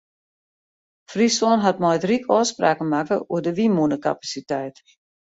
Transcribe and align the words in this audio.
Fryslân 1.15 1.59
hat 1.65 1.77
mei 1.83 1.95
it 1.99 2.07
ryk 2.09 2.23
ôfspraken 2.37 2.87
makke 2.93 3.17
oer 3.33 3.41
de 3.45 3.51
wynmûnekapasiteit. 3.57 4.75